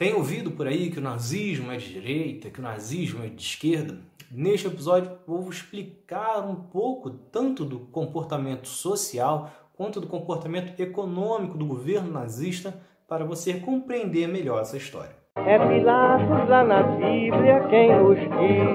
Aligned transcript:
Tem 0.00 0.14
ouvido 0.14 0.50
por 0.52 0.66
aí 0.66 0.90
que 0.90 0.98
o 0.98 1.02
nazismo 1.02 1.70
é 1.70 1.76
de 1.76 1.92
direita, 1.92 2.48
que 2.48 2.58
o 2.58 2.62
nazismo 2.62 3.22
é 3.22 3.26
de 3.26 3.42
esquerda? 3.42 3.98
Neste 4.30 4.66
episódio 4.66 5.12
vou 5.26 5.46
explicar 5.50 6.40
um 6.40 6.54
pouco 6.54 7.10
tanto 7.10 7.66
do 7.66 7.80
comportamento 7.80 8.66
social 8.66 9.50
quanto 9.76 10.00
do 10.00 10.06
comportamento 10.06 10.80
econômico 10.80 11.58
do 11.58 11.66
governo 11.66 12.10
nazista 12.10 12.80
para 13.06 13.26
você 13.26 13.60
compreender 13.60 14.26
melhor 14.26 14.62
essa 14.62 14.78
história. 14.78 15.14
É 15.36 15.58
Pilatos 15.58 16.48
lá 16.48 16.64
na 16.64 16.82
Bíblia 16.82 17.68
quem 17.68 17.94
nos 17.94 18.16
diz, 18.16 18.70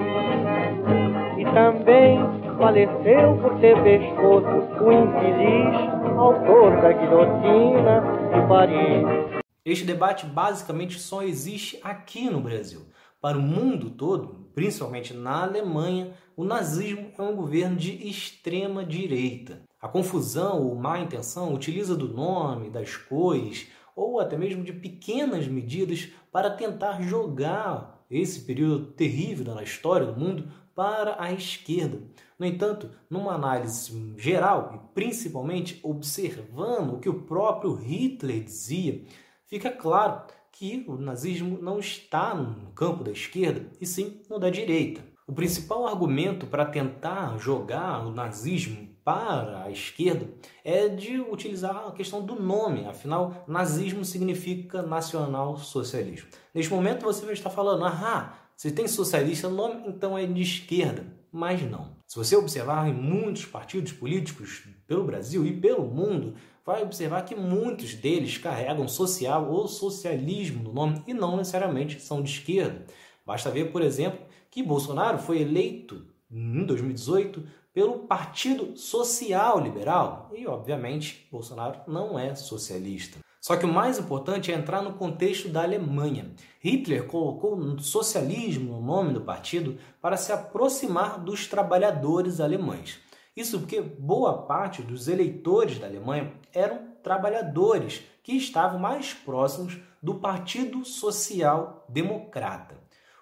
e 1.40 1.46
também 1.56 2.20
faleceu 2.56 3.36
por 3.42 3.60
ter 3.60 3.82
pescoço 3.82 4.46
o 4.80 4.92
infeliz 4.92 6.20
autor 6.20 6.80
da 6.84 6.92
guilhotina 6.94 8.04
de 8.32 8.48
Paris. 8.48 9.45
Este 9.66 9.84
debate 9.84 10.28
basicamente 10.28 11.00
só 11.00 11.24
existe 11.24 11.80
aqui 11.82 12.30
no 12.30 12.40
Brasil. 12.40 12.86
Para 13.20 13.36
o 13.36 13.42
mundo 13.42 13.90
todo, 13.90 14.48
principalmente 14.54 15.12
na 15.12 15.42
Alemanha, 15.42 16.14
o 16.38 16.44
nazismo 16.44 17.12
é 17.18 17.22
um 17.24 17.36
governo 17.36 17.76
de 17.76 18.08
extrema 18.08 18.86
direita. 18.86 19.64
A 19.82 19.88
confusão 19.88 20.62
ou 20.62 20.76
má 20.76 21.00
intenção 21.00 21.52
utiliza 21.52 21.96
do 21.96 22.08
nome, 22.08 22.70
das 22.70 22.96
cores 22.96 23.68
ou 23.96 24.20
até 24.20 24.38
mesmo 24.38 24.64
de 24.64 24.72
pequenas 24.72 25.48
medidas 25.48 26.10
para 26.32 26.52
tentar 26.52 27.02
jogar 27.02 28.06
esse 28.08 28.42
período 28.42 28.92
terrível 28.92 29.56
na 29.56 29.64
história 29.64 30.06
do 30.06 30.20
mundo 30.20 30.48
para 30.76 31.16
a 31.20 31.32
esquerda. 31.32 32.04
No 32.38 32.46
entanto, 32.46 32.92
numa 33.10 33.34
análise 33.34 34.14
geral 34.18 34.74
e 34.76 34.94
principalmente 34.94 35.80
observando 35.82 36.94
o 36.94 37.00
que 37.00 37.10
o 37.10 37.24
próprio 37.24 37.74
Hitler 37.74 38.44
dizia, 38.44 39.02
fica 39.48 39.70
claro 39.72 40.24
que 40.52 40.86
o 40.88 40.96
nazismo 40.96 41.62
não 41.62 41.80
está 41.80 42.34
no 42.34 42.72
campo 42.72 43.04
da 43.04 43.12
esquerda, 43.12 43.70
e 43.80 43.86
sim 43.86 44.22
no 44.30 44.40
da 44.40 44.50
direita. 44.50 45.02
O 45.28 45.34
principal 45.34 45.88
argumento 45.88 46.46
para 46.46 46.66
tentar 46.66 47.38
jogar 47.38 48.06
o 48.06 48.12
nazismo 48.12 48.96
para 49.04 49.64
a 49.64 49.72
esquerda 49.72 50.30
é 50.64 50.88
de 50.88 51.20
utilizar 51.20 51.88
a 51.88 51.92
questão 51.92 52.26
do 52.26 52.36
nome, 52.36 52.86
afinal, 52.86 53.44
nazismo 53.48 54.06
significa 54.06 54.82
nacional 54.82 55.58
socialismo. 55.58 56.30
Neste 56.54 56.72
momento 56.72 57.04
você 57.04 57.26
vai 57.26 57.34
estar 57.34 57.50
falando, 57.50 57.86
ah, 57.86 58.34
se 58.56 58.72
tem 58.72 58.88
socialista 58.88 59.50
no 59.50 59.56
nome, 59.56 59.84
então 59.88 60.18
é 60.18 60.26
de 60.26 60.42
esquerda. 60.42 61.06
Mas 61.32 61.62
não. 61.62 61.95
Se 62.08 62.18
você 62.18 62.36
observar 62.36 62.88
em 62.88 62.94
muitos 62.94 63.46
partidos 63.46 63.92
políticos 63.92 64.64
pelo 64.86 65.04
Brasil 65.04 65.46
e 65.46 65.60
pelo 65.60 65.86
mundo, 65.86 66.36
vai 66.66 66.84
observar 66.84 67.24
que 67.24 67.36
muitos 67.36 67.96
deles 67.96 68.38
carregam 68.38 68.88
social 68.88 69.52
ou 69.52 69.68
socialismo 69.68 70.64
no 70.64 70.74
nome 70.74 71.04
e 71.08 71.14
não 71.14 71.38
necessariamente 71.38 72.00
são 72.00 72.22
de 72.22 72.32
esquerda. 72.32 72.86
Basta 73.26 73.50
ver, 73.50 73.72
por 73.72 73.82
exemplo, 73.82 74.20
que 74.52 74.62
Bolsonaro 74.62 75.18
foi 75.18 75.42
eleito 75.42 76.06
em 76.30 76.66
2018 76.66 77.44
pelo 77.74 78.00
Partido 78.08 78.78
Social 78.78 79.60
Liberal 79.60 80.32
e, 80.34 80.48
obviamente, 80.48 81.28
Bolsonaro 81.32 81.82
não 81.88 82.18
é 82.18 82.34
socialista. 82.36 83.25
Só 83.46 83.56
que 83.56 83.64
o 83.64 83.72
mais 83.72 84.00
importante 84.00 84.52
é 84.52 84.56
entrar 84.56 84.82
no 84.82 84.94
contexto 84.94 85.50
da 85.50 85.62
Alemanha. 85.62 86.32
Hitler 86.60 87.06
colocou 87.06 87.78
socialismo 87.78 88.74
no 88.74 88.82
nome 88.82 89.14
do 89.14 89.22
partido 89.22 89.78
para 90.02 90.18
se 90.18 90.32
aproximar 90.32 91.20
dos 91.20 91.46
trabalhadores 91.46 92.40
alemães. 92.40 93.00
Isso 93.38 93.60
porque 93.60 93.82
boa 93.82 94.48
parte 94.48 94.82
dos 94.82 95.08
eleitores 95.08 95.78
da 95.78 95.86
Alemanha 95.86 96.34
eram 96.52 96.88
trabalhadores 97.04 98.02
que 98.24 98.36
estavam 98.36 98.80
mais 98.80 99.14
próximos 99.14 99.78
do 100.02 100.16
Partido 100.16 100.84
Social 100.84 101.86
Democrata. 101.88 102.76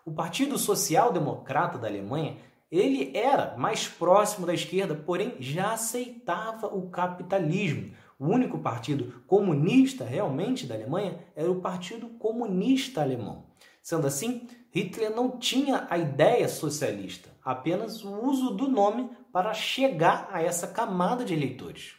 O 0.06 0.12
Partido 0.14 0.58
Social 0.58 1.12
Democrata 1.12 1.78
da 1.78 1.90
Alemanha 1.90 2.38
ele 2.72 3.12
era 3.14 3.58
mais 3.58 3.90
próximo 3.90 4.48
da 4.48 4.54
esquerda, 4.54 4.96
porém 4.96 5.36
já 5.40 5.74
aceitava 5.74 6.68
o 6.68 6.90
capitalismo. 6.90 7.94
O 8.20 8.28
único 8.28 8.60
partido 8.60 9.24
comunista 9.28 10.04
realmente 10.04 10.66
da 10.66 10.76
Alemanha 10.76 11.20
era 11.36 11.52
o 11.52 11.62
Partido 11.62 12.08
Comunista 12.20 13.02
Alemão. 13.02 13.46
Sendo 13.82 14.08
assim, 14.08 14.48
Hitler 14.72 15.14
não 15.14 15.38
tinha 15.38 15.88
a 15.90 15.98
ideia 15.98 16.48
socialista, 16.48 17.30
apenas 17.44 18.04
o 18.04 18.26
uso 18.26 18.52
do 18.52 18.68
nome 18.68 19.10
para 19.32 19.54
chegar 19.54 20.30
a 20.32 20.42
essa 20.42 20.68
camada 20.68 21.26
de 21.26 21.34
eleitores. 21.34 21.96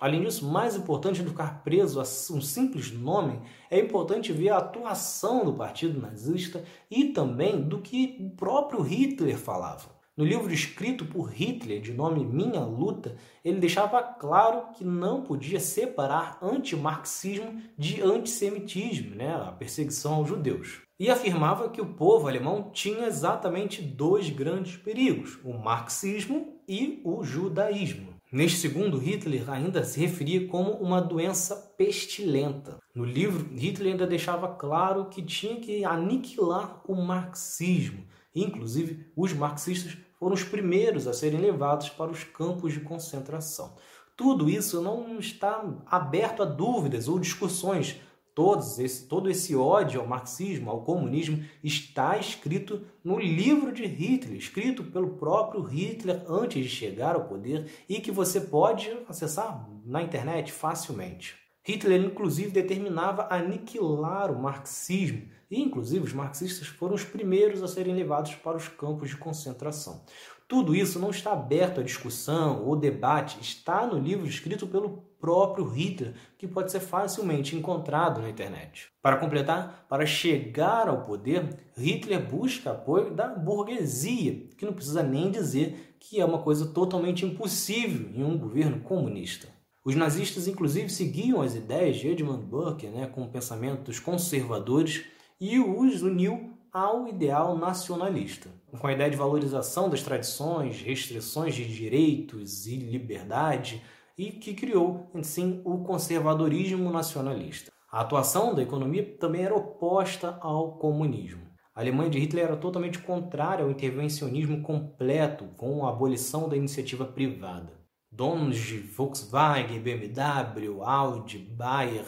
Além 0.00 0.22
disso, 0.22 0.46
mais 0.46 0.74
importante 0.74 1.18
do 1.18 1.24
que 1.26 1.30
ficar 1.30 1.62
preso 1.62 2.00
a 2.00 2.02
um 2.02 2.40
simples 2.40 2.90
nome, 2.90 3.42
é 3.70 3.78
importante 3.78 4.32
ver 4.32 4.48
a 4.48 4.56
atuação 4.56 5.44
do 5.44 5.52
partido 5.52 6.00
nazista 6.00 6.64
e 6.90 7.12
também 7.12 7.60
do 7.60 7.82
que 7.82 8.16
o 8.18 8.30
próprio 8.30 8.80
Hitler 8.80 9.36
falava. 9.36 9.99
No 10.16 10.24
livro 10.24 10.52
escrito 10.52 11.06
por 11.06 11.30
Hitler, 11.32 11.80
de 11.80 11.92
nome 11.92 12.24
Minha 12.24 12.60
Luta, 12.60 13.16
ele 13.44 13.60
deixava 13.60 14.02
claro 14.02 14.72
que 14.74 14.84
não 14.84 15.22
podia 15.22 15.60
separar 15.60 16.38
antimarxismo 16.42 17.62
de 17.78 18.02
antissemitismo, 18.02 19.14
né, 19.14 19.32
a 19.34 19.52
perseguição 19.52 20.14
aos 20.14 20.28
judeus. 20.28 20.82
E 20.98 21.08
afirmava 21.08 21.70
que 21.70 21.80
o 21.80 21.94
povo 21.94 22.28
alemão 22.28 22.70
tinha 22.72 23.06
exatamente 23.06 23.80
dois 23.80 24.28
grandes 24.28 24.76
perigos: 24.76 25.38
o 25.42 25.54
marxismo 25.54 26.60
e 26.68 27.00
o 27.04 27.22
judaísmo. 27.22 28.14
Neste 28.32 28.58
segundo, 28.58 28.98
Hitler 28.98 29.50
ainda 29.50 29.82
se 29.82 29.98
referia 29.98 30.46
como 30.46 30.72
uma 30.72 31.00
doença 31.00 31.56
pestilenta. 31.76 32.78
No 32.94 33.04
livro, 33.04 33.48
Hitler 33.56 33.92
ainda 33.92 34.06
deixava 34.06 34.48
claro 34.48 35.06
que 35.06 35.22
tinha 35.22 35.56
que 35.56 35.84
aniquilar 35.84 36.80
o 36.86 36.94
marxismo. 36.94 38.04
Inclusive, 38.34 39.06
os 39.16 39.32
marxistas 39.32 39.96
foram 40.18 40.34
os 40.34 40.44
primeiros 40.44 41.06
a 41.06 41.12
serem 41.12 41.40
levados 41.40 41.88
para 41.88 42.10
os 42.10 42.22
campos 42.22 42.72
de 42.72 42.80
concentração. 42.80 43.74
Tudo 44.16 44.50
isso 44.50 44.82
não 44.82 45.18
está 45.18 45.64
aberto 45.86 46.42
a 46.42 46.44
dúvidas 46.44 47.08
ou 47.08 47.18
discussões. 47.18 47.96
Todos 48.34 48.78
esse, 48.78 49.08
todo 49.08 49.28
esse 49.28 49.56
ódio 49.56 50.00
ao 50.00 50.06
marxismo, 50.06 50.70
ao 50.70 50.82
comunismo, 50.84 51.42
está 51.64 52.16
escrito 52.16 52.86
no 53.02 53.18
livro 53.18 53.72
de 53.72 53.84
Hitler, 53.86 54.36
escrito 54.36 54.84
pelo 54.84 55.16
próprio 55.16 55.62
Hitler 55.62 56.22
antes 56.28 56.62
de 56.62 56.68
chegar 56.68 57.16
ao 57.16 57.24
poder 57.24 57.70
e 57.88 57.98
que 58.00 58.12
você 58.12 58.40
pode 58.40 58.90
acessar 59.08 59.68
na 59.84 60.02
internet 60.02 60.52
facilmente. 60.52 61.34
Hitler, 61.62 62.00
inclusive, 62.00 62.50
determinava 62.50 63.28
aniquilar 63.30 64.32
o 64.32 64.40
marxismo, 64.40 65.28
e, 65.50 65.60
inclusive, 65.60 66.04
os 66.04 66.12
marxistas 66.12 66.68
foram 66.68 66.94
os 66.94 67.04
primeiros 67.04 67.62
a 67.62 67.68
serem 67.68 67.94
levados 67.94 68.34
para 68.36 68.56
os 68.56 68.68
campos 68.68 69.10
de 69.10 69.16
concentração. 69.16 70.04
Tudo 70.48 70.74
isso 70.74 70.98
não 70.98 71.10
está 71.10 71.32
aberto 71.32 71.80
à 71.80 71.82
discussão 71.82 72.64
ou 72.64 72.74
debate, 72.74 73.38
está 73.40 73.86
no 73.86 73.98
livro 73.98 74.26
escrito 74.26 74.66
pelo 74.66 75.04
próprio 75.20 75.64
Hitler, 75.64 76.14
que 76.38 76.48
pode 76.48 76.72
ser 76.72 76.80
facilmente 76.80 77.54
encontrado 77.54 78.20
na 78.20 78.30
internet. 78.30 78.88
Para 79.02 79.18
completar, 79.18 79.86
para 79.88 80.06
chegar 80.06 80.88
ao 80.88 81.04
poder, 81.04 81.56
Hitler 81.76 82.28
busca 82.28 82.70
apoio 82.72 83.14
da 83.14 83.28
burguesia, 83.28 84.48
que 84.56 84.64
não 84.64 84.72
precisa 84.72 85.02
nem 85.02 85.30
dizer 85.30 85.94
que 86.00 86.20
é 86.20 86.24
uma 86.24 86.42
coisa 86.42 86.66
totalmente 86.66 87.24
impossível 87.24 88.10
em 88.14 88.24
um 88.24 88.38
governo 88.38 88.80
comunista. 88.80 89.59
Os 89.82 89.94
nazistas, 89.94 90.46
inclusive, 90.46 90.90
seguiam 90.90 91.40
as 91.40 91.54
ideias 91.54 91.96
de 91.96 92.08
Edmund 92.08 92.44
Burke, 92.44 92.86
né, 92.88 93.06
com 93.06 93.26
pensamentos 93.28 93.98
conservadores, 93.98 95.06
e 95.40 95.58
os 95.58 96.02
uniu 96.02 96.52
ao 96.70 97.08
ideal 97.08 97.56
nacionalista, 97.56 98.50
com 98.78 98.86
a 98.86 98.92
ideia 98.92 99.10
de 99.10 99.16
valorização 99.16 99.88
das 99.88 100.02
tradições, 100.02 100.82
restrições 100.82 101.54
de 101.54 101.66
direitos 101.66 102.66
e 102.66 102.76
liberdade, 102.76 103.82
e 104.18 104.30
que 104.30 104.52
criou, 104.52 105.10
sim, 105.22 105.62
o 105.64 105.78
conservadorismo 105.78 106.90
nacionalista. 106.90 107.72
A 107.90 108.02
atuação 108.02 108.54
da 108.54 108.62
economia 108.62 109.16
também 109.18 109.44
era 109.44 109.56
oposta 109.56 110.36
ao 110.42 110.76
comunismo. 110.76 111.40
A 111.74 111.80
Alemanha 111.80 112.10
de 112.10 112.18
Hitler 112.18 112.44
era 112.44 112.56
totalmente 112.56 112.98
contrária 112.98 113.64
ao 113.64 113.70
intervencionismo 113.70 114.60
completo, 114.62 115.46
com 115.56 115.86
a 115.86 115.88
abolição 115.88 116.50
da 116.50 116.56
iniciativa 116.56 117.06
privada. 117.06 117.79
Donos 118.20 118.58
de 118.58 118.76
Volkswagen, 118.76 119.80
BMW, 119.80 120.82
Audi, 120.82 121.38
Bayer, 121.38 122.04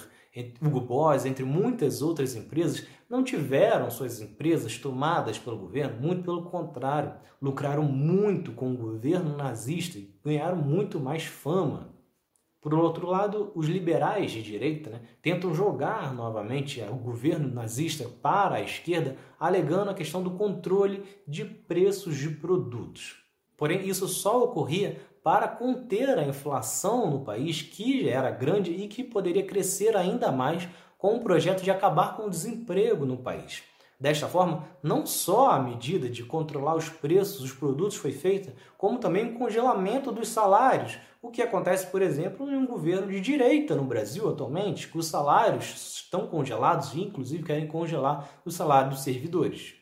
Hugo 0.60 0.82
Boss, 0.82 1.24
entre 1.24 1.42
muitas 1.42 2.02
outras 2.02 2.36
empresas, 2.36 2.86
não 3.08 3.24
tiveram 3.24 3.90
suas 3.90 4.20
empresas 4.20 4.76
tomadas 4.76 5.38
pelo 5.38 5.56
governo, 5.56 6.02
muito 6.02 6.22
pelo 6.22 6.42
contrário, 6.42 7.14
lucraram 7.40 7.84
muito 7.84 8.52
com 8.52 8.74
o 8.74 8.76
governo 8.76 9.38
nazista 9.38 9.96
e 9.96 10.14
ganharam 10.22 10.56
muito 10.58 11.00
mais 11.00 11.24
fama. 11.24 11.94
Por 12.60 12.74
outro 12.74 13.06
lado, 13.06 13.50
os 13.54 13.66
liberais 13.66 14.32
de 14.32 14.42
direita 14.42 14.90
né, 14.90 15.00
tentam 15.22 15.54
jogar 15.54 16.12
novamente 16.12 16.82
o 16.82 16.94
governo 16.94 17.48
nazista 17.48 18.06
para 18.20 18.56
a 18.56 18.62
esquerda, 18.62 19.16
alegando 19.40 19.90
a 19.90 19.94
questão 19.94 20.22
do 20.22 20.32
controle 20.32 21.04
de 21.26 21.42
preços 21.42 22.18
de 22.18 22.28
produtos. 22.28 23.21
Porém, 23.62 23.86
isso 23.86 24.08
só 24.08 24.42
ocorria 24.42 25.00
para 25.22 25.46
conter 25.46 26.18
a 26.18 26.24
inflação 26.24 27.08
no 27.08 27.20
país, 27.20 27.62
que 27.62 28.08
era 28.08 28.28
grande 28.28 28.72
e 28.72 28.88
que 28.88 29.04
poderia 29.04 29.44
crescer 29.44 29.96
ainda 29.96 30.32
mais 30.32 30.68
com 30.98 31.14
o 31.14 31.20
projeto 31.20 31.62
de 31.62 31.70
acabar 31.70 32.16
com 32.16 32.24
o 32.24 32.28
desemprego 32.28 33.06
no 33.06 33.16
país. 33.16 33.62
Desta 34.00 34.26
forma, 34.26 34.64
não 34.82 35.06
só 35.06 35.52
a 35.52 35.60
medida 35.60 36.08
de 36.08 36.24
controlar 36.24 36.74
os 36.74 36.88
preços 36.88 37.40
dos 37.40 37.52
produtos 37.52 37.96
foi 37.96 38.10
feita, 38.10 38.52
como 38.76 38.98
também 38.98 39.26
o 39.26 39.38
congelamento 39.38 40.10
dos 40.10 40.26
salários, 40.26 40.98
o 41.22 41.30
que 41.30 41.40
acontece, 41.40 41.86
por 41.86 42.02
exemplo, 42.02 42.50
em 42.50 42.56
um 42.56 42.66
governo 42.66 43.12
de 43.12 43.20
direita 43.20 43.76
no 43.76 43.84
Brasil 43.84 44.28
atualmente, 44.28 44.88
que 44.88 44.98
os 44.98 45.06
salários 45.06 46.00
estão 46.02 46.26
congelados 46.26 46.94
e, 46.94 47.02
inclusive, 47.02 47.44
querem 47.44 47.68
congelar 47.68 48.28
o 48.44 48.50
salário 48.50 48.90
dos 48.90 49.04
servidores. 49.04 49.81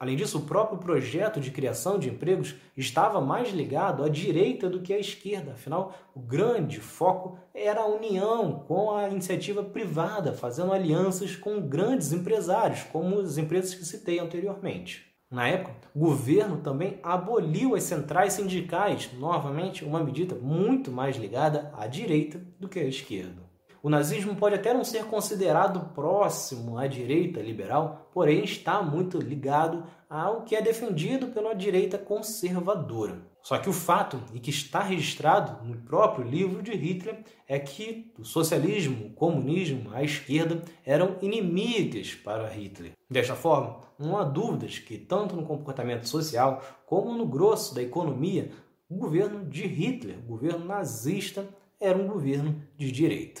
Além 0.00 0.14
disso, 0.14 0.38
o 0.38 0.42
próprio 0.42 0.78
projeto 0.78 1.40
de 1.40 1.50
criação 1.50 1.98
de 1.98 2.08
empregos 2.08 2.54
estava 2.76 3.20
mais 3.20 3.50
ligado 3.50 4.04
à 4.04 4.08
direita 4.08 4.70
do 4.70 4.80
que 4.80 4.94
à 4.94 4.98
esquerda. 4.98 5.52
Afinal, 5.52 5.92
o 6.14 6.20
grande 6.20 6.78
foco 6.80 7.36
era 7.52 7.80
a 7.80 7.86
união 7.86 8.64
com 8.68 8.92
a 8.92 9.08
iniciativa 9.08 9.64
privada, 9.64 10.32
fazendo 10.32 10.72
alianças 10.72 11.34
com 11.34 11.60
grandes 11.60 12.12
empresários, 12.12 12.84
como 12.84 13.18
as 13.18 13.38
empresas 13.38 13.74
que 13.74 13.84
citei 13.84 14.20
anteriormente. 14.20 15.04
Na 15.28 15.48
época, 15.48 15.74
o 15.94 15.98
governo 15.98 16.58
também 16.58 17.00
aboliu 17.02 17.74
as 17.74 17.82
centrais 17.82 18.34
sindicais, 18.34 19.10
novamente 19.18 19.84
uma 19.84 20.02
medida 20.02 20.36
muito 20.36 20.92
mais 20.92 21.16
ligada 21.16 21.72
à 21.76 21.88
direita 21.88 22.40
do 22.58 22.68
que 22.68 22.78
à 22.78 22.84
esquerda. 22.84 23.47
O 23.82 23.88
nazismo 23.88 24.34
pode 24.34 24.56
até 24.56 24.74
não 24.74 24.84
ser 24.84 25.04
considerado 25.04 25.94
próximo 25.94 26.78
à 26.78 26.86
direita 26.86 27.40
liberal, 27.40 28.10
porém 28.12 28.42
está 28.42 28.82
muito 28.82 29.18
ligado 29.18 29.84
ao 30.10 30.42
que 30.42 30.56
é 30.56 30.62
defendido 30.62 31.28
pela 31.28 31.54
direita 31.54 31.96
conservadora. 31.96 33.20
Só 33.40 33.56
que 33.56 33.68
o 33.70 33.72
fato, 33.72 34.20
e 34.34 34.40
que 34.40 34.50
está 34.50 34.82
registrado 34.82 35.64
no 35.64 35.76
próprio 35.76 36.28
livro 36.28 36.60
de 36.60 36.72
Hitler, 36.72 37.22
é 37.46 37.58
que 37.58 38.12
o 38.18 38.24
socialismo, 38.24 39.06
o 39.06 39.10
comunismo, 39.10 39.90
a 39.94 40.02
esquerda 40.02 40.60
eram 40.84 41.16
inimigas 41.22 42.14
para 42.14 42.48
Hitler. 42.48 42.92
Desta 43.08 43.34
forma, 43.34 43.80
não 43.98 44.18
há 44.18 44.24
dúvidas 44.24 44.78
que, 44.78 44.98
tanto 44.98 45.36
no 45.36 45.46
comportamento 45.46 46.08
social 46.08 46.62
como 46.84 47.14
no 47.14 47.26
grosso 47.26 47.74
da 47.74 47.82
economia, 47.82 48.50
o 48.88 48.96
governo 48.96 49.44
de 49.44 49.66
Hitler, 49.66 50.18
o 50.18 50.28
governo 50.28 50.64
nazista, 50.64 51.48
era 51.80 51.96
um 51.96 52.06
governo 52.06 52.60
de 52.76 52.90
direita. 52.90 53.40